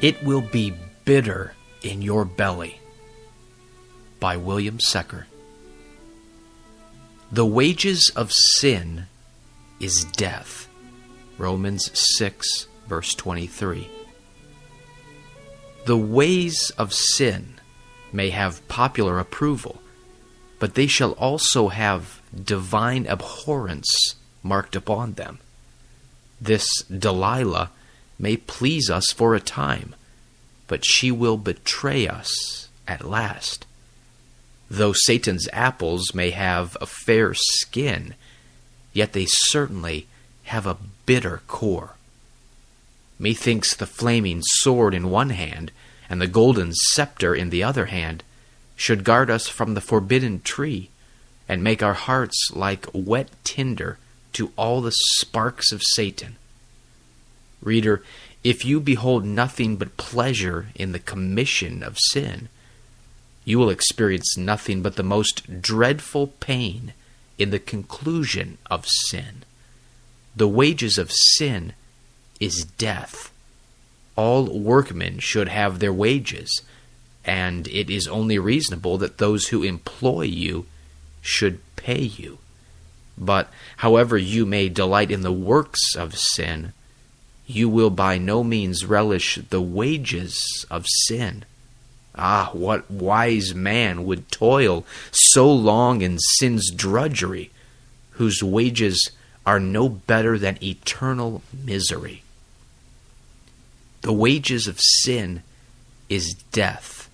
[0.00, 0.74] It will be
[1.04, 2.80] bitter in your belly.
[4.20, 5.26] By William Secker.
[7.32, 9.06] The wages of sin
[9.80, 10.68] is death.
[11.36, 13.88] Romans 6, verse 23.
[15.86, 17.60] The ways of sin
[18.12, 19.82] may have popular approval,
[20.58, 25.38] but they shall also have divine abhorrence marked upon them.
[26.40, 27.70] This Delilah
[28.18, 29.94] may please us for a time,
[30.66, 33.66] but she will betray us at last.
[34.70, 38.14] Though Satan's apples may have a fair skin,
[38.92, 40.06] yet they certainly
[40.44, 40.76] have a
[41.06, 41.94] bitter core.
[43.18, 45.72] Methinks the flaming sword in one hand
[46.08, 48.22] and the golden scepter in the other hand
[48.76, 50.90] should guard us from the forbidden tree
[51.48, 53.98] and make our hearts like wet tinder
[54.34, 56.36] to all the sparks of Satan.
[57.62, 58.02] Reader,
[58.44, 62.48] if you behold nothing but pleasure in the commission of sin,
[63.44, 66.92] you will experience nothing but the most dreadful pain
[67.38, 69.44] in the conclusion of sin.
[70.36, 71.72] The wages of sin
[72.38, 73.32] is death.
[74.16, 76.62] All workmen should have their wages,
[77.24, 80.66] and it is only reasonable that those who employ you
[81.20, 82.38] should pay you.
[83.16, 86.72] But however you may delight in the works of sin,
[87.48, 91.44] you will by no means relish the wages of sin.
[92.14, 97.50] Ah, what wise man would toil so long in sin's drudgery,
[98.12, 99.10] whose wages
[99.46, 102.22] are no better than eternal misery?
[104.02, 105.42] The wages of sin
[106.10, 107.08] is death.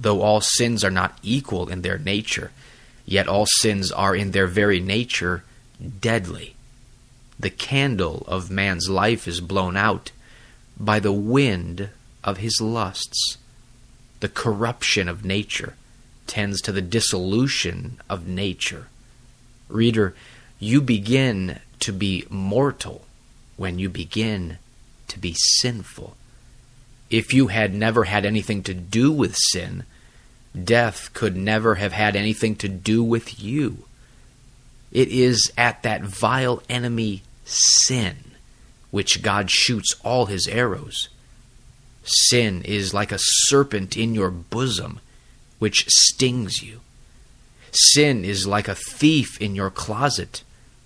[0.00, 2.50] Though all sins are not equal in their nature,
[3.04, 5.44] yet all sins are in their very nature
[6.00, 6.53] deadly.
[7.38, 10.12] The candle of man's life is blown out
[10.78, 11.90] by the wind
[12.22, 13.38] of his lusts.
[14.20, 15.74] The corruption of nature
[16.26, 18.88] tends to the dissolution of nature.
[19.68, 20.14] Reader,
[20.58, 23.04] you begin to be mortal
[23.56, 24.58] when you begin
[25.08, 26.16] to be sinful.
[27.10, 29.84] If you had never had anything to do with sin,
[30.60, 33.84] death could never have had anything to do with you.
[34.94, 38.16] It is at that vile enemy, sin,
[38.90, 41.10] which God shoots all his arrows.
[42.04, 45.00] Sin is like a serpent in your bosom,
[45.58, 46.80] which stings you.
[47.72, 50.42] Sin is like a thief in your closet,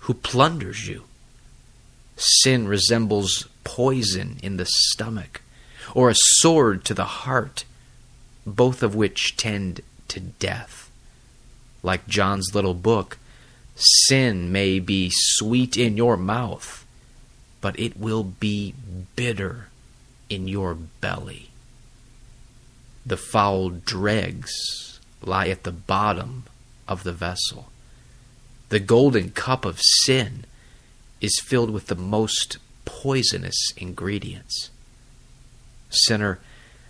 [0.00, 1.04] who plunders you.
[2.16, 5.42] Sin resembles poison in the stomach,
[5.94, 7.64] or a sword to the heart
[8.46, 10.90] both of which tend to death.
[11.82, 13.18] Like John's little book,
[13.80, 16.84] sin may be sweet in your mouth,
[17.60, 18.74] but it will be
[19.16, 19.68] bitter
[20.28, 21.50] in your belly.
[23.04, 24.52] The foul dregs
[25.22, 26.44] lie at the bottom
[26.86, 27.70] of the vessel.
[28.68, 30.44] The golden cup of sin
[31.20, 34.70] is filled with the most poisonous ingredients.
[35.90, 36.38] Sinner,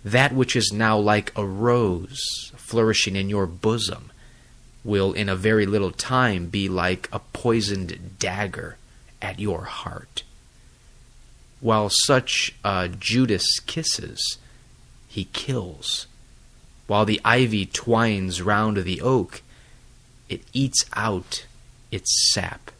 [0.03, 4.11] that which is now like a rose flourishing in your bosom
[4.83, 8.77] will in a very little time be like a poisoned dagger
[9.21, 10.23] at your heart.
[11.59, 14.37] While such uh, Judas kisses,
[15.07, 16.07] he kills.
[16.87, 19.41] While the ivy twines round the oak,
[20.27, 21.45] it eats out
[21.91, 22.71] its sap.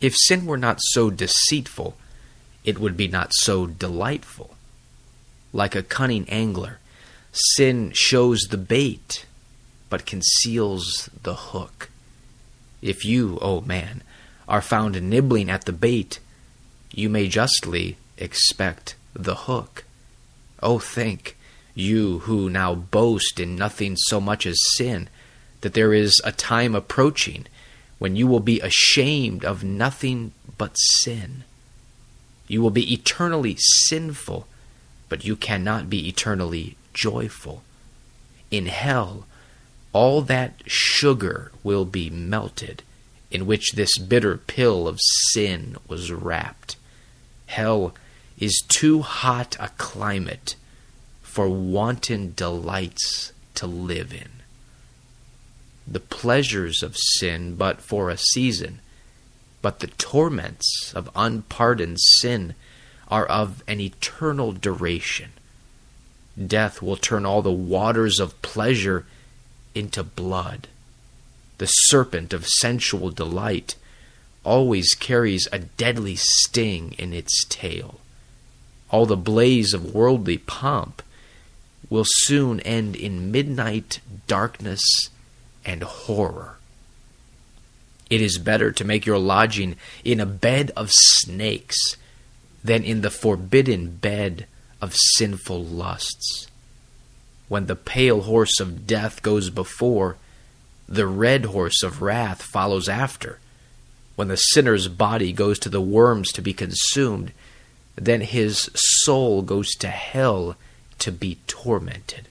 [0.00, 1.96] If sin were not so deceitful,
[2.64, 4.56] it would be not so delightful
[5.52, 6.78] like a cunning angler.
[7.32, 9.24] Sin shows the bait,
[9.88, 11.90] but conceals the hook.
[12.82, 14.02] If you, O oh man,
[14.48, 16.20] are found nibbling at the bait,
[16.92, 19.84] you may justly expect the hook.
[20.62, 21.36] Oh, think,
[21.74, 25.08] you who now boast in nothing so much as sin,
[25.60, 27.46] that there is a time approaching
[27.98, 31.44] when you will be ashamed of nothing but sin.
[32.48, 34.46] You will be eternally sinful
[35.08, 37.62] but you cannot be eternally joyful.
[38.50, 39.26] In hell,
[39.96, 42.82] all that sugar will be melted
[43.30, 46.76] in which this bitter pill of sin was wrapped.
[47.46, 47.94] Hell
[48.38, 50.54] is too hot a climate
[51.22, 54.28] for wanton delights to live in.
[55.86, 58.80] The pleasures of sin but for a season,
[59.62, 62.54] but the torments of unpardoned sin
[63.08, 65.30] are of an eternal duration.
[66.36, 69.06] Death will turn all the waters of pleasure
[69.76, 70.68] into blood.
[71.58, 73.76] The serpent of sensual delight
[74.44, 78.00] always carries a deadly sting in its tail.
[78.90, 81.02] all the blaze of worldly pomp,
[81.88, 84.82] will soon end in midnight darkness
[85.64, 86.56] and horror.
[88.08, 91.96] It is better to make your lodging in a bed of snakes
[92.62, 94.46] than in the forbidden bed
[94.80, 96.46] of sinful lusts.
[97.48, 100.16] When the pale horse of death goes before,
[100.88, 103.38] the red horse of wrath follows after.
[104.16, 107.32] When the sinner's body goes to the worms to be consumed,
[107.96, 110.56] then his soul goes to hell
[110.98, 112.28] to be tormented.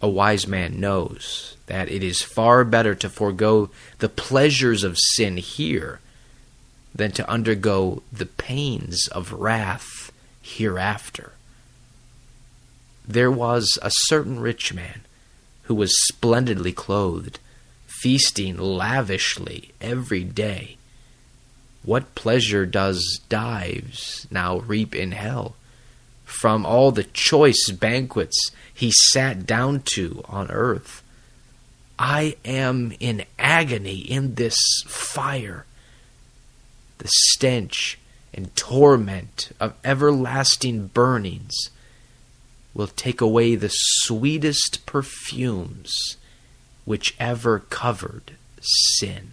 [0.00, 5.36] A wise man knows that it is far better to forego the pleasures of sin
[5.36, 6.00] here
[6.94, 10.12] than to undergo the pains of wrath
[10.42, 11.32] hereafter.
[13.06, 15.02] There was a certain rich man
[15.64, 17.38] who was splendidly clothed,
[17.86, 20.76] feasting lavishly every day.
[21.82, 25.56] What pleasure does Dives now reap in hell
[26.24, 31.02] from all the choice banquets he sat down to on earth?
[31.98, 34.56] I am in agony in this
[34.86, 35.66] fire.
[36.98, 37.98] The stench
[38.32, 41.70] and torment of everlasting burnings
[42.74, 46.16] will take away the sweetest perfumes
[46.84, 49.32] which ever covered sin.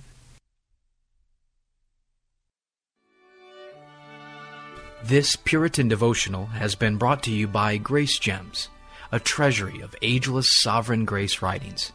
[5.04, 8.68] This Puritan devotional has been brought to you by Grace Gems,
[9.12, 11.94] a treasury of ageless sovereign grace writings.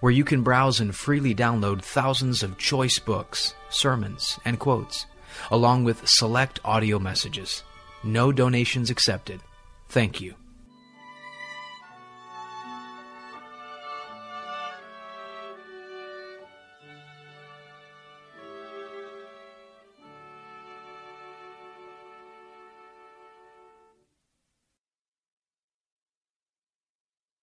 [0.00, 5.06] where you can browse and freely download thousands of choice books, sermons, and quotes,
[5.50, 7.62] along with select audio messages.
[8.02, 9.40] No donations accepted.
[9.88, 10.34] Thank you.